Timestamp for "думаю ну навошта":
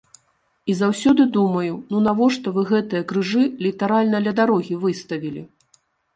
1.35-2.55